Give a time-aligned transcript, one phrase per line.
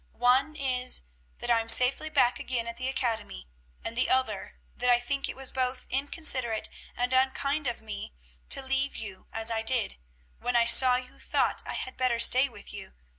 [0.17, 1.03] One is,
[1.37, 3.47] that I am safely back again at the academy,
[3.85, 8.11] and the other, that I think it was both inconsiderate and unkind for me
[8.49, 9.97] to leave you as I did,
[10.39, 12.95] when I saw you thought I had better stay with you.